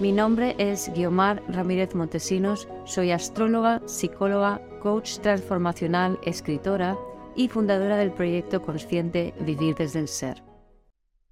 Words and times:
Mi 0.00 0.10
nombre 0.10 0.56
es 0.58 0.92
Guiomar 0.92 1.40
Ramírez 1.46 1.94
Montesinos, 1.94 2.66
soy 2.84 3.12
astróloga, 3.12 3.80
psicóloga, 3.86 4.60
coach 4.82 5.18
transformacional, 5.20 6.18
escritora 6.24 6.98
y 7.36 7.46
fundadora 7.46 7.96
del 7.96 8.10
proyecto 8.10 8.60
consciente 8.60 9.34
Vivir 9.38 9.76
desde 9.76 10.00
el 10.00 10.08
Ser. 10.08 10.42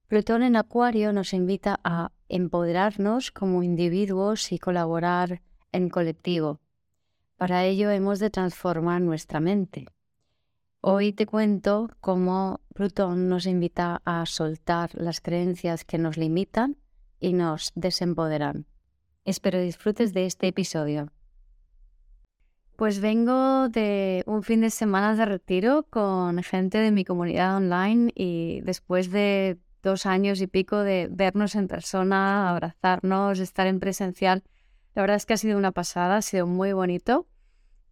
Plutón 0.07 0.45
en 0.45 0.55
Acuario 0.55 1.13
nos 1.13 1.33
invita 1.33 1.81
a 1.83 2.13
empoderarnos 2.29 3.33
como 3.33 3.65
individuos 3.65 4.53
y 4.53 4.61
colaborar 4.61 5.43
en 5.73 5.89
colectivo. 5.89 6.61
Para 7.39 7.65
ello 7.65 7.91
hemos 7.91 8.21
de 8.21 8.31
transformar 8.31 9.01
nuestra 9.01 9.41
mente. 9.41 9.87
Hoy 10.81 11.13
te 11.13 11.27
cuento 11.27 11.91
cómo 12.01 12.61
Plutón 12.75 13.29
nos 13.29 13.47
invita 13.47 14.03
a 14.05 14.25
soltar 14.25 14.91
las 14.95 15.21
creencias 15.21 15.85
que 15.85 15.99
nos 15.99 16.17
limitan 16.17 16.77
y 17.23 17.33
nos 17.33 17.73
desempoderan. 17.75 18.67
Espero 19.25 19.61
disfrutes 19.61 20.13
de 20.13 20.27
este 20.27 20.49
episodio. 20.49 21.11
Pues 22.77 23.01
vengo 23.01 23.69
de 23.69 24.25
un 24.27 24.43
fin 24.43 24.61
de 24.61 24.71
semana 24.71 25.15
de 25.15 25.25
retiro 25.25 25.87
con 25.89 26.43
gente 26.43 26.79
de 26.79 26.91
mi 26.91 27.05
comunidad 27.05 27.57
online 27.57 28.11
y 28.17 28.61
después 28.63 29.13
de 29.13 29.59
dos 29.83 30.05
años 30.05 30.41
y 30.41 30.49
pico 30.49 30.79
de 30.81 31.09
vernos 31.11 31.55
en 31.55 31.69
persona, 31.69 32.51
abrazarnos, 32.51 33.39
estar 33.39 33.69
en 33.69 33.79
presencial, 33.79 34.43
la 34.95 35.03
verdad 35.03 35.17
es 35.17 35.27
que 35.27 35.35
ha 35.35 35.39
sido 35.39 35.57
una 35.57 35.71
pasada, 35.71 36.17
ha 36.17 36.23
sido 36.23 36.47
muy 36.47 36.73
bonito 36.73 37.27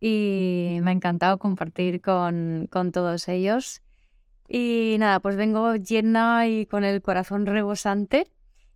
y 0.01 0.79
me 0.83 0.91
ha 0.91 0.95
encantado 0.95 1.39
compartir 1.39 2.01
con, 2.01 2.67
con 2.71 2.91
todos 2.91 3.29
ellos. 3.29 3.83
Y 4.49 4.97
nada, 4.99 5.21
pues 5.21 5.37
vengo 5.37 5.77
llena 5.77 6.49
y 6.49 6.67
con 6.67 6.83
el 6.83 7.01
corazón 7.01 7.47
rebosante 7.47 8.27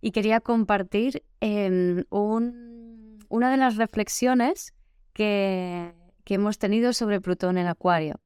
y 0.05 0.11
quería 0.11 0.39
compartir 0.39 1.23
em, 1.41 2.03
una 2.11 3.49
de 3.49 3.57
las 3.57 3.75
reflexiones 3.75 4.75
que, 5.13 5.95
hemos 6.27 6.59
tenido 6.59 6.93
sobre 6.93 7.19
Plutón 7.21 7.57
en 7.57 7.65
Acuario. 7.65 8.21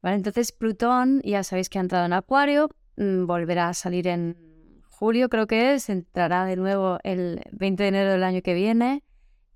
¿Vale? 0.00 0.16
Entonces 0.16 0.50
Plutón, 0.52 1.20
ya 1.22 1.44
sabéis 1.44 1.68
que 1.68 1.76
ha 1.76 1.82
entrado 1.82 2.06
en 2.06 2.14
Acuario, 2.14 2.70
mm, 2.96 3.26
volverá 3.26 3.68
a 3.68 3.74
salir 3.74 4.08
en 4.08 4.82
julio, 4.88 5.28
creo 5.28 5.46
que 5.46 5.74
es, 5.74 5.90
entrará 5.90 6.46
de 6.46 6.56
nuevo 6.56 6.98
el 7.02 7.42
20 7.52 7.82
de 7.82 7.88
enero 7.90 8.12
del 8.12 8.24
año 8.24 8.40
que 8.40 8.54
viene 8.54 9.04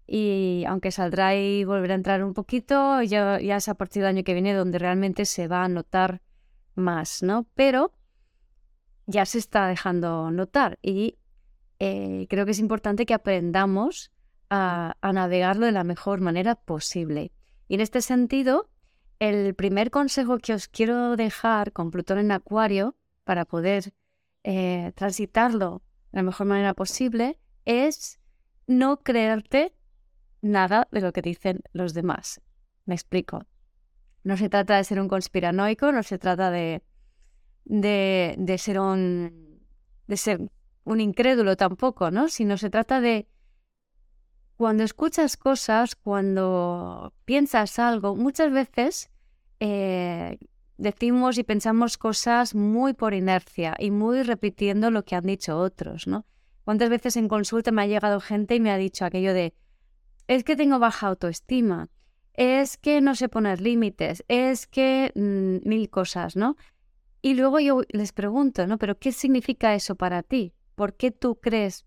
y 0.06 0.64
aunque 0.68 0.90
saldrá 0.90 1.34
y 1.34 1.64
volverá 1.64 1.94
a 1.94 1.96
entrar 1.96 2.24
un 2.24 2.34
poquito, 2.34 3.00
ya, 3.00 3.40
ya 3.40 3.56
es 3.56 3.70
a 3.70 3.74
partir 3.74 4.02
del 4.02 4.16
año 4.16 4.22
que 4.22 4.34
viene 4.34 4.52
donde 4.52 4.78
realmente 4.78 5.24
se 5.24 5.48
va 5.48 5.64
a 5.64 5.68
notar 5.68 6.20
más, 6.74 7.22
¿no? 7.22 7.46
Pero 7.54 7.94
ya 9.06 9.24
se 9.24 9.38
está 9.38 9.66
dejando 9.66 10.30
notar 10.30 10.78
y 10.82 11.17
eh, 11.78 12.26
creo 12.28 12.44
que 12.44 12.52
es 12.52 12.58
importante 12.58 13.06
que 13.06 13.14
aprendamos 13.14 14.10
a, 14.50 14.96
navegarlo 15.12 15.66
de 15.66 15.72
la 15.72 15.84
mejor 15.84 16.20
manera 16.20 16.54
posible. 16.54 17.32
Y 17.68 17.74
en 17.74 17.80
este 17.80 18.00
sentido, 18.00 18.70
el 19.18 19.54
primer 19.54 19.90
consejo 19.90 20.38
que 20.38 20.54
os 20.54 20.68
quiero 20.68 21.16
dejar 21.16 21.72
con 21.72 21.90
Plutón 21.90 22.18
en 22.18 22.32
Acuario 22.32 22.96
para 23.24 23.44
poder 23.44 23.92
eh, 24.44 24.92
transitarlo 24.94 25.82
de 26.12 26.18
la 26.18 26.22
mejor 26.22 26.46
manera 26.46 26.74
posible 26.74 27.38
es 27.64 28.18
no 28.66 29.00
creerte 29.00 29.74
nada 30.40 30.88
de 30.90 31.00
lo 31.00 31.12
que 31.12 31.22
dicen 31.22 31.62
los 31.72 31.94
demás. 31.94 32.40
Me 32.86 32.94
explico. 32.94 33.44
No 34.24 34.36
se 34.36 34.48
trata 34.48 34.76
de 34.76 34.84
ser 34.84 35.00
un 35.00 35.08
conspiranoico, 35.08 35.92
no 35.92 36.02
se 36.02 36.18
trata 36.18 36.50
de, 36.50 36.82
de, 37.64 38.56
ser 38.58 38.80
un 38.80 39.60
de 40.06 40.16
ser 40.16 40.50
un 40.88 41.00
incrédulo 41.00 41.56
tampoco, 41.56 42.10
¿no? 42.10 42.28
Sino 42.28 42.56
se 42.56 42.70
trata 42.70 43.00
de 43.00 43.28
cuando 44.56 44.82
escuchas 44.82 45.36
cosas, 45.36 45.94
cuando 45.94 47.12
piensas 47.24 47.78
algo, 47.78 48.16
muchas 48.16 48.50
veces 48.50 49.10
eh, 49.60 50.38
decimos 50.78 51.36
y 51.36 51.44
pensamos 51.44 51.98
cosas 51.98 52.54
muy 52.54 52.94
por 52.94 53.12
inercia 53.12 53.76
y 53.78 53.90
muy 53.90 54.22
repitiendo 54.22 54.90
lo 54.90 55.04
que 55.04 55.14
han 55.14 55.26
dicho 55.26 55.58
otros, 55.58 56.06
¿no? 56.06 56.24
¿Cuántas 56.64 56.88
veces 56.88 57.16
en 57.16 57.28
consulta 57.28 57.70
me 57.70 57.82
ha 57.82 57.86
llegado 57.86 58.20
gente 58.20 58.54
y 58.54 58.60
me 58.60 58.70
ha 58.70 58.78
dicho 58.78 59.04
aquello 59.04 59.34
de, 59.34 59.54
es 60.26 60.42
que 60.42 60.56
tengo 60.56 60.78
baja 60.78 61.08
autoestima, 61.08 61.90
es 62.32 62.78
que 62.78 63.00
no 63.00 63.14
sé 63.14 63.28
poner 63.28 63.60
límites, 63.60 64.24
es 64.28 64.66
que 64.66 65.12
mm, 65.14 65.68
mil 65.68 65.90
cosas, 65.90 66.34
¿no? 66.34 66.56
Y 67.20 67.34
luego 67.34 67.60
yo 67.60 67.82
les 67.90 68.12
pregunto, 68.12 68.66
¿no? 68.66 68.78
Pero 68.78 68.98
¿qué 68.98 69.12
significa 69.12 69.74
eso 69.74 69.94
para 69.96 70.22
ti? 70.22 70.54
¿Por 70.78 70.94
qué 70.94 71.10
tú 71.10 71.40
crees 71.40 71.86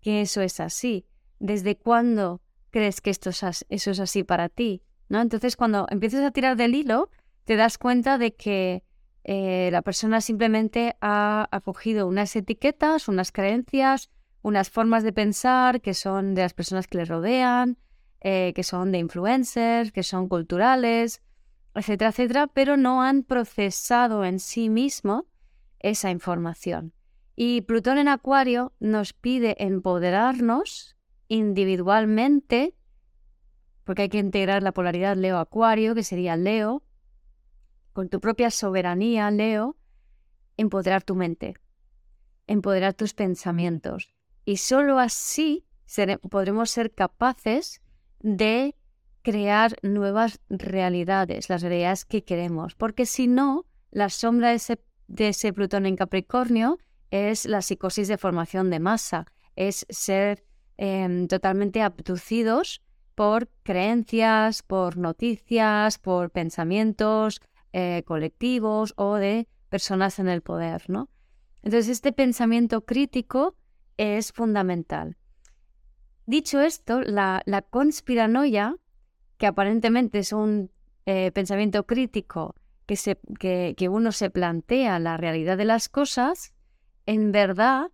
que 0.00 0.20
eso 0.20 0.40
es 0.40 0.58
así? 0.58 1.06
¿Desde 1.38 1.76
cuándo 1.76 2.42
crees 2.70 3.00
que 3.00 3.10
esto 3.10 3.30
es 3.30 3.64
eso 3.68 3.90
es 3.92 4.00
así 4.00 4.24
para 4.24 4.48
ti? 4.48 4.82
¿No? 5.08 5.20
Entonces, 5.20 5.54
cuando 5.54 5.86
empiezas 5.88 6.24
a 6.24 6.32
tirar 6.32 6.56
del 6.56 6.74
hilo, 6.74 7.10
te 7.44 7.54
das 7.54 7.78
cuenta 7.78 8.18
de 8.18 8.34
que 8.34 8.82
eh, 9.22 9.68
la 9.70 9.82
persona 9.82 10.20
simplemente 10.20 10.96
ha 11.00 11.46
acogido 11.52 12.08
unas 12.08 12.34
etiquetas, 12.34 13.06
unas 13.06 13.30
creencias, 13.30 14.10
unas 14.42 14.68
formas 14.68 15.04
de 15.04 15.12
pensar 15.12 15.80
que 15.80 15.94
son 15.94 16.34
de 16.34 16.42
las 16.42 16.54
personas 16.54 16.88
que 16.88 16.98
le 16.98 17.04
rodean, 17.04 17.78
eh, 18.20 18.52
que 18.56 18.64
son 18.64 18.90
de 18.90 18.98
influencers, 18.98 19.92
que 19.92 20.02
son 20.02 20.28
culturales, 20.28 21.22
etcétera, 21.72 22.10
etcétera, 22.10 22.48
pero 22.48 22.76
no 22.76 23.00
han 23.00 23.22
procesado 23.22 24.24
en 24.24 24.40
sí 24.40 24.70
mismo 24.70 25.28
esa 25.78 26.10
información. 26.10 26.94
Y 27.36 27.62
Plutón 27.62 27.98
en 27.98 28.08
Acuario 28.08 28.72
nos 28.78 29.12
pide 29.12 29.56
empoderarnos 29.58 30.96
individualmente, 31.28 32.76
porque 33.84 34.02
hay 34.02 34.08
que 34.08 34.18
integrar 34.18 34.62
la 34.62 34.72
polaridad 34.72 35.16
Leo-Acuario, 35.16 35.94
que 35.94 36.04
sería 36.04 36.36
Leo, 36.36 36.84
con 37.92 38.08
tu 38.08 38.20
propia 38.20 38.50
soberanía, 38.50 39.30
Leo, 39.30 39.76
empoderar 40.56 41.02
tu 41.02 41.14
mente, 41.16 41.54
empoderar 42.46 42.94
tus 42.94 43.14
pensamientos. 43.14 44.14
Y 44.44 44.58
solo 44.58 44.98
así 44.98 45.66
podremos 46.30 46.70
ser 46.70 46.92
capaces 46.92 47.82
de 48.20 48.74
crear 49.22 49.76
nuevas 49.82 50.40
realidades, 50.48 51.48
las 51.48 51.62
realidades 51.62 52.04
que 52.04 52.24
queremos, 52.24 52.74
porque 52.74 53.06
si 53.06 53.26
no, 53.26 53.64
la 53.90 54.10
sombra 54.10 54.50
de 54.50 54.56
ese, 54.56 54.84
de 55.08 55.28
ese 55.28 55.52
Plutón 55.52 55.86
en 55.86 55.96
Capricornio 55.96 56.78
es 57.14 57.46
la 57.46 57.62
psicosis 57.62 58.08
de 58.08 58.18
formación 58.18 58.70
de 58.70 58.80
masa, 58.80 59.26
es 59.54 59.86
ser 59.88 60.44
em, 60.76 61.28
totalmente 61.28 61.80
abducidos 61.80 62.82
por 63.14 63.48
creencias, 63.62 64.64
por 64.64 64.96
noticias, 64.96 65.98
por 65.98 66.30
pensamientos 66.30 67.40
eh, 67.72 68.02
colectivos 68.04 68.94
o 68.96 69.14
de 69.14 69.46
personas 69.68 70.18
en 70.18 70.28
el 70.28 70.42
poder, 70.42 70.90
¿no? 70.90 71.08
Entonces, 71.62 71.88
este 71.88 72.12
pensamiento 72.12 72.84
crítico 72.84 73.54
es 73.96 74.32
fundamental. 74.32 75.16
Dicho 76.26 76.60
esto, 76.62 77.00
la, 77.00 77.44
conspiranoia, 77.70 78.74
que 79.38 79.46
aparentemente 79.46 80.18
es 80.18 80.32
un 80.32 80.72
eh, 81.06 81.30
pensamiento 81.30 81.86
crítico 81.86 82.56
que, 82.86 82.96
se, 82.96 83.20
que 83.38 83.88
uno 83.88 84.10
se 84.10 84.30
plantea 84.30 84.98
la 84.98 85.16
realidad 85.16 85.56
de 85.56 85.64
las 85.64 85.88
cosas, 85.88 86.54
en 87.06 87.32
verdad 87.32 87.90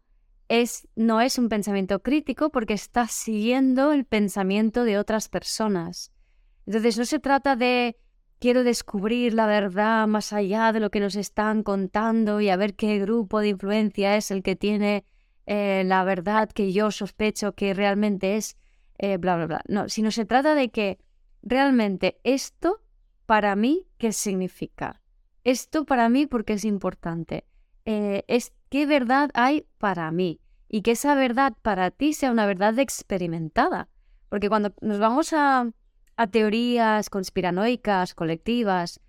es, 0.48 0.88
no 0.96 1.20
es 1.20 1.38
un 1.38 1.48
pensamiento 1.48 2.02
crítico 2.02 2.50
porque 2.50 2.74
está 2.74 3.06
siguiendo 3.06 3.92
el 3.92 4.04
pensamiento 4.04 4.84
de 4.84 4.98
otras 4.98 5.28
personas. 5.28 6.12
Entonces 6.66 6.98
no 6.98 7.04
se 7.04 7.18
trata 7.18 7.56
de 7.56 7.96
quiero 8.40 8.64
descubrir 8.64 9.34
la 9.34 9.46
verdad 9.46 10.06
más 10.08 10.32
allá 10.32 10.72
de 10.72 10.80
lo 10.80 10.90
que 10.90 11.00
nos 11.00 11.14
están 11.14 11.62
contando 11.62 12.40
y 12.40 12.48
a 12.48 12.56
ver 12.56 12.74
qué 12.74 12.98
grupo 12.98 13.40
de 13.40 13.48
influencia 13.48 14.16
es 14.16 14.30
el 14.30 14.42
que 14.42 14.56
tiene 14.56 15.04
eh, 15.46 15.82
la 15.84 16.04
verdad 16.04 16.48
que 16.48 16.72
yo 16.72 16.90
sospecho 16.90 17.54
que 17.54 17.74
realmente 17.74 18.36
es, 18.36 18.56
eh, 18.98 19.16
bla, 19.16 19.36
bla, 19.36 19.46
bla. 19.46 19.62
No, 19.68 19.88
sino 19.88 20.10
se 20.10 20.24
trata 20.24 20.54
de 20.54 20.70
que 20.70 20.98
realmente 21.42 22.20
esto 22.24 22.82
para 23.26 23.56
mí, 23.56 23.86
¿qué 23.98 24.12
significa? 24.12 25.02
Esto 25.44 25.84
para 25.84 26.08
mí, 26.08 26.26
porque 26.26 26.54
es 26.54 26.64
importante? 26.64 27.44
Eh, 27.84 28.24
es 28.28 28.52
qué 28.70 28.86
verdad 28.86 29.30
hay 29.34 29.66
para 29.78 30.10
mí 30.10 30.40
y 30.68 30.82
que 30.82 30.92
esa 30.92 31.14
verdad 31.14 31.52
para 31.60 31.90
ti 31.90 32.14
sea 32.14 32.30
una 32.30 32.46
verdad 32.46 32.78
experimentada. 32.78 33.88
Porque 34.28 34.48
cuando 34.48 34.72
nos 34.80 35.00
vamos 35.00 35.32
a, 35.32 35.68
teorías 36.30 37.10
conspiranoicas, 37.10 38.14
colectivas, 38.14 39.00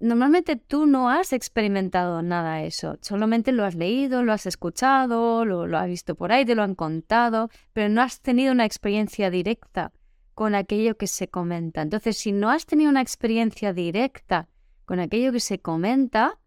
normalmente 0.00 0.56
tú 0.56 0.86
no 0.86 1.10
has 1.10 1.32
experimentado 1.32 2.22
nada 2.22 2.56
de 2.56 2.68
eso, 2.68 2.98
solamente 3.02 3.52
lo 3.52 3.64
has 3.64 3.74
leído, 3.74 4.22
lo 4.22 4.32
has 4.32 4.46
escuchado, 4.46 5.44
lo, 5.44 5.66
lo, 5.66 5.76
has 5.76 5.88
visto 5.88 6.14
por 6.14 6.32
ahí, 6.32 6.44
te 6.44 6.54
lo 6.54 6.62
han 6.62 6.74
contado, 6.74 7.50
pero 7.72 7.88
no 7.88 8.00
has 8.00 8.20
tenido 8.20 8.52
una 8.52 8.64
experiencia 8.64 9.28
directa 9.28 9.92
con 10.34 10.54
aquello 10.54 10.96
que 10.96 11.08
se 11.08 11.28
comenta. 11.28 11.82
Entonces, 11.82 12.16
si 12.16 12.32
no 12.32 12.48
has 12.48 12.64
tenido 12.64 12.90
una 12.90 13.02
experiencia 13.02 13.72
directa 13.72 14.48
con 14.84 15.00
aquello 15.00 15.32
que 15.32 15.40
se 15.40 15.58
comenta, 15.58 16.38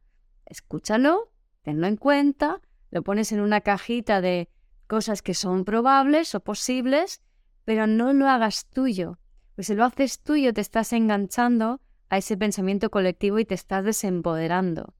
escúchalo, 0.45 1.29
tenlo 1.67 1.87
en 1.87 1.97
cuenta, 1.97 2.61
lo 2.91 3.01
pones 3.01 3.33
en 3.33 3.41
una 3.41 3.59
cajita 3.59 4.21
de 4.21 4.47
cosas 4.87 5.21
que 5.21 5.33
son 5.33 5.65
probables 5.65 6.33
o 6.33 6.39
posibles, 6.39 7.21
pero 7.65 7.87
no 7.87 8.13
lo 8.13 8.29
hagas 8.29 8.67
tuyo. 8.67 9.19
Pues 9.53 9.67
si 9.67 9.75
lo 9.75 9.83
haces 9.83 10.21
tuyo, 10.21 10.53
te 10.53 10.61
estás 10.61 10.93
enganchando 10.93 11.81
a 12.07 12.19
ese 12.19 12.37
pensamiento 12.37 12.89
colectivo 12.89 13.37
y 13.37 13.43
te 13.43 13.53
estás 13.53 13.83
desempoderando. 13.83 14.93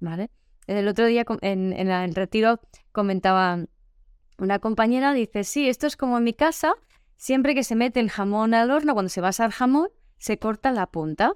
¿Vale? 0.00 0.30
El 0.66 0.88
otro 0.88 1.04
día 1.04 1.26
en, 1.42 1.74
el 1.74 2.14
retiro 2.14 2.58
comentaba 2.90 3.66
una 4.38 4.60
compañera, 4.60 5.12
dice, 5.12 5.44
sí, 5.44 5.68
esto 5.68 5.86
es 5.86 5.98
como 5.98 6.16
en 6.16 6.24
mi 6.24 6.32
casa, 6.32 6.72
siempre 7.18 7.54
que 7.54 7.64
se 7.64 7.74
mete 7.74 8.00
el 8.00 8.08
jamón 8.08 8.54
al 8.54 8.70
horno, 8.70 8.94
cuando 8.94 9.10
se 9.10 9.20
va 9.20 9.26
a 9.26 9.36
asar 9.36 9.50
jamón, 9.50 9.90
se 10.16 10.38
corta 10.38 10.72
la 10.72 10.86
punta. 10.86 11.34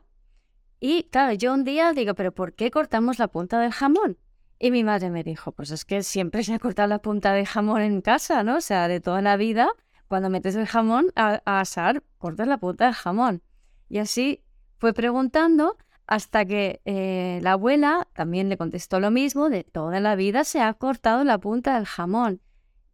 Y 0.81 1.11
claro, 1.11 1.35
yo 1.35 1.53
un 1.53 1.65
día 1.65 1.93
digo, 1.93 2.15
pero 2.15 2.33
¿por 2.33 2.55
qué 2.55 2.71
cortamos 2.71 3.19
la 3.19 3.29
punta 3.29 3.61
del 3.61 3.73
jamón? 3.73 4.17
Y 4.65 4.71
mi 4.71 4.85
madre 4.85 5.11
me 5.11 5.25
dijo, 5.25 5.51
pues 5.51 5.73
es 5.73 5.85
que 5.85 6.05
siempre 6.05 6.45
se 6.45 6.55
ha 6.55 6.61
cortado 6.61 6.87
la 6.87 7.01
punta 7.01 7.33
de 7.33 7.45
jamón 7.45 7.83
en 7.83 8.01
casa, 8.01 8.45
¿no? 8.45 8.59
O 8.59 8.61
sea, 8.61 8.87
de 8.87 9.01
toda 9.01 9.21
la 9.21 9.37
vida, 9.37 9.69
cuando 10.07 10.31
metes 10.31 10.55
el 10.55 10.69
jamón 10.69 11.11
a, 11.17 11.43
asar, 11.45 12.05
cortas 12.17 12.47
la 12.47 12.59
punta 12.59 12.85
del 12.85 12.95
jamón. 12.95 13.43
Y 13.89 13.99
así 13.99 14.41
fue 14.79 14.93
preguntando 14.93 15.77
hasta 16.07 16.45
que 16.45 16.81
eh, 16.85 17.41
la 17.43 17.55
abuela 17.55 18.07
también 18.15 18.49
le 18.49 18.57
contestó 18.57 19.01
lo 19.01 19.11
mismo, 19.11 19.49
de 19.49 19.65
toda 19.65 19.99
la 19.99 20.15
vida 20.15 20.45
se 20.45 20.61
ha 20.61 20.73
cortado 20.75 21.25
la 21.25 21.39
punta 21.39 21.75
del 21.75 21.87
jamón. 21.87 22.41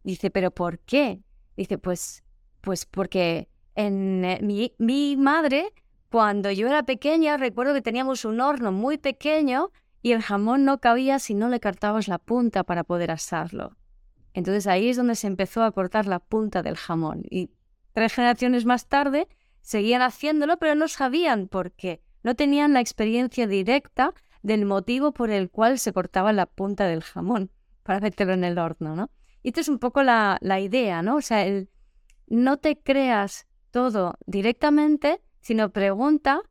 Dice, 0.03 0.31
¿pero 0.31 0.49
por 0.49 0.79
qué? 0.79 1.21
Dice, 1.55 1.77
pues 1.77 2.23
pues 2.61 2.87
porque 2.87 3.47
en 3.75 4.25
eh, 4.25 4.39
mi, 4.41 4.73
mi 4.79 5.15
madre, 5.17 5.71
cuando 6.09 6.49
yo 6.49 6.65
era 6.65 6.81
pequeña, 6.81 7.37
recuerdo 7.37 7.75
que 7.75 7.83
teníamos 7.83 8.25
un 8.25 8.41
horno 8.41 8.71
muy 8.71 8.97
pequeño 8.97 9.71
y 10.01 10.13
el 10.13 10.21
jamón 10.21 10.65
no 10.65 10.79
cabía 10.79 11.19
si 11.19 11.33
no 11.33 11.49
le 11.49 11.59
cortabas 11.59 12.07
la 12.07 12.17
punta 12.17 12.63
para 12.63 12.83
poder 12.83 13.11
asarlo. 13.11 13.75
Entonces 14.33 14.67
ahí 14.67 14.89
es 14.89 14.97
donde 14.97 15.15
se 15.15 15.27
empezó 15.27 15.63
a 15.63 15.71
cortar 15.71 16.07
la 16.07 16.19
punta 16.19 16.61
del 16.61 16.77
jamón. 16.77 17.23
Y 17.29 17.49
tres 17.93 18.13
generaciones 18.13 18.65
más 18.65 18.87
tarde 18.87 19.27
seguían 19.61 20.01
haciéndolo, 20.01 20.57
pero 20.57 20.75
no 20.75 20.87
sabían 20.87 21.47
por 21.47 21.71
qué. 21.71 22.01
No 22.23 22.35
tenían 22.35 22.73
la 22.73 22.79
experiencia 22.79 23.47
directa 23.47 24.13
del 24.41 24.65
motivo 24.65 25.13
por 25.13 25.29
el 25.31 25.49
cual 25.49 25.79
se 25.79 25.93
cortaba 25.93 26.31
la 26.31 26.45
punta 26.45 26.87
del 26.87 27.03
jamón 27.03 27.51
para 27.83 27.99
meterlo 27.99 28.33
en 28.33 28.43
el 28.43 28.57
horno, 28.57 28.95
¿no? 28.95 29.09
Y 29.41 29.49
esto 29.49 29.61
es 29.61 29.69
un 29.69 29.79
poco 29.79 30.03
la, 30.03 30.37
la 30.41 30.59
idea, 30.59 31.01
¿no? 31.01 31.15
O 31.15 31.21
sea, 31.21 31.45
el, 31.45 31.69
no 32.27 32.57
te 32.57 32.77
creas 32.77 33.47
todo 33.71 34.15
directamente, 34.25 35.21
sino 35.39 35.71
pregunta 35.71 36.41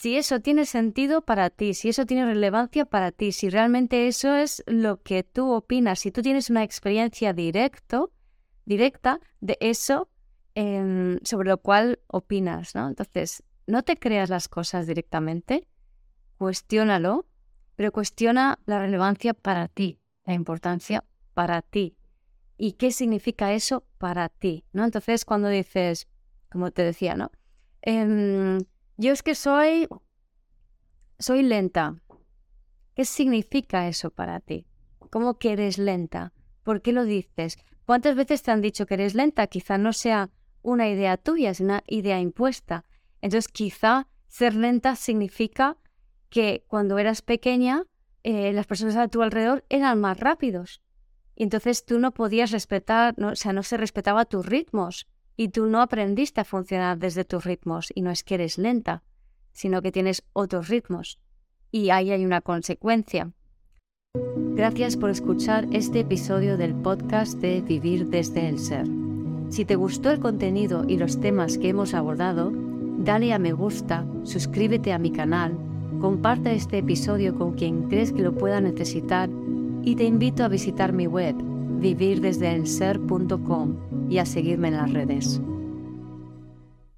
si 0.00 0.16
eso 0.16 0.40
tiene 0.40 0.64
sentido 0.64 1.20
para 1.20 1.50
ti, 1.50 1.74
si 1.74 1.90
eso 1.90 2.06
tiene 2.06 2.24
relevancia 2.24 2.86
para 2.86 3.12
ti, 3.12 3.32
si 3.32 3.50
realmente 3.50 4.08
eso 4.08 4.34
es 4.34 4.64
lo 4.66 5.02
que 5.02 5.24
tú 5.24 5.52
opinas, 5.52 5.98
si 5.98 6.10
tú 6.10 6.22
tienes 6.22 6.48
una 6.48 6.62
experiencia 6.62 7.34
directo, 7.34 8.10
directa 8.64 9.20
de 9.42 9.58
eso 9.60 10.08
em, 10.54 11.18
sobre 11.22 11.50
lo 11.50 11.58
cual 11.58 11.98
opinas, 12.06 12.74
¿no? 12.74 12.88
Entonces, 12.88 13.42
no 13.66 13.82
te 13.82 13.98
creas 13.98 14.30
las 14.30 14.48
cosas 14.48 14.86
directamente, 14.86 15.68
cuestiónalo, 16.38 17.26
pero 17.76 17.92
cuestiona 17.92 18.58
la 18.64 18.78
relevancia 18.78 19.34
para 19.34 19.68
ti, 19.68 20.00
la 20.24 20.32
importancia 20.32 21.04
para 21.34 21.60
ti 21.60 21.94
y 22.56 22.72
qué 22.72 22.90
significa 22.90 23.52
eso 23.52 23.84
para 23.98 24.30
ti, 24.30 24.64
¿no? 24.72 24.82
Entonces, 24.82 25.26
cuando 25.26 25.48
dices, 25.50 26.08
como 26.50 26.70
te 26.70 26.84
decía, 26.84 27.16
¿no? 27.16 27.30
Em, 27.82 28.60
yo 29.00 29.12
es 29.12 29.22
que 29.22 29.34
soy, 29.34 29.88
soy 31.18 31.42
lenta. 31.42 31.96
¿Qué 32.94 33.06
significa 33.06 33.88
eso 33.88 34.10
para 34.10 34.40
ti? 34.40 34.66
¿Cómo 35.10 35.38
que 35.38 35.52
eres 35.52 35.78
lenta? 35.78 36.34
¿Por 36.62 36.82
qué 36.82 36.92
lo 36.92 37.04
dices? 37.04 37.56
¿Cuántas 37.86 38.14
veces 38.14 38.42
te 38.42 38.50
han 38.50 38.60
dicho 38.60 38.84
que 38.84 38.94
eres 38.94 39.14
lenta? 39.14 39.46
Quizá 39.46 39.78
no 39.78 39.94
sea 39.94 40.28
una 40.60 40.86
idea 40.90 41.16
tuya, 41.16 41.48
es 41.48 41.60
una 41.60 41.82
idea 41.86 42.20
impuesta. 42.20 42.84
Entonces, 43.22 43.48
quizá 43.48 44.06
ser 44.28 44.54
lenta 44.54 44.94
significa 44.96 45.78
que 46.28 46.64
cuando 46.68 46.98
eras 46.98 47.22
pequeña, 47.22 47.84
eh, 48.22 48.52
las 48.52 48.66
personas 48.66 48.96
a 48.96 49.08
tu 49.08 49.22
alrededor 49.22 49.64
eran 49.70 49.98
más 49.98 50.20
rápidos. 50.20 50.82
Y 51.34 51.44
entonces 51.44 51.86
tú 51.86 52.00
no 52.00 52.12
podías 52.12 52.50
respetar, 52.50 53.14
o 53.18 53.34
sea, 53.34 53.54
no 53.54 53.62
se 53.62 53.78
respetaba 53.78 54.26
tus 54.26 54.44
ritmos 54.44 55.06
y 55.40 55.48
tú 55.48 55.64
no 55.64 55.80
aprendiste 55.80 56.42
a 56.42 56.44
funcionar 56.44 56.98
desde 56.98 57.24
tus 57.24 57.46
ritmos 57.46 57.90
y 57.94 58.02
no 58.02 58.10
es 58.10 58.22
que 58.22 58.34
eres 58.34 58.58
lenta, 58.58 59.02
sino 59.52 59.80
que 59.80 59.90
tienes 59.90 60.22
otros 60.34 60.68
ritmos. 60.68 61.18
Y 61.70 61.88
ahí 61.88 62.10
hay 62.10 62.26
una 62.26 62.42
consecuencia. 62.42 63.32
Gracias 64.14 64.98
por 64.98 65.08
escuchar 65.08 65.66
este 65.72 66.00
episodio 66.00 66.58
del 66.58 66.74
podcast 66.74 67.38
de 67.38 67.62
Vivir 67.62 68.08
desde 68.08 68.50
el 68.50 68.58
Ser. 68.58 68.86
Si 69.48 69.64
te 69.64 69.76
gustó 69.76 70.10
el 70.10 70.20
contenido 70.20 70.84
y 70.86 70.98
los 70.98 71.20
temas 71.20 71.56
que 71.56 71.70
hemos 71.70 71.94
abordado, 71.94 72.52
dale 72.98 73.32
a 73.32 73.38
me 73.38 73.54
gusta, 73.54 74.04
suscríbete 74.24 74.92
a 74.92 74.98
mi 74.98 75.10
canal, 75.10 75.56
comparte 76.02 76.54
este 76.54 76.76
episodio 76.76 77.34
con 77.34 77.54
quien 77.54 77.88
crees 77.88 78.12
que 78.12 78.20
lo 78.20 78.34
pueda 78.34 78.60
necesitar 78.60 79.30
y 79.84 79.96
te 79.96 80.04
invito 80.04 80.44
a 80.44 80.48
visitar 80.48 80.92
mi 80.92 81.06
web 81.06 81.34
vivirdesdeelser.com 81.34 83.89
y 84.10 84.18
a 84.18 84.26
seguirme 84.26 84.68
en 84.68 84.76
las 84.76 84.92
redes. 84.92 85.40